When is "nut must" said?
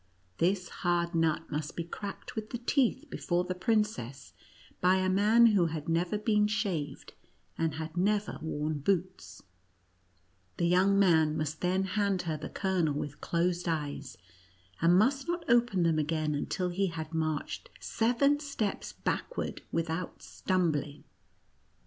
1.45-1.75